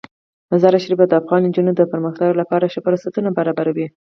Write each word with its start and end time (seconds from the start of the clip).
مزارشریف 0.51 0.99
د 1.07 1.13
افغان 1.21 1.41
نجونو 1.47 1.71
د 1.75 1.81
پرمختګ 1.91 2.29
لپاره 2.41 2.71
ښه 2.73 2.79
فرصتونه 2.85 3.29
برابروي. 3.37 3.87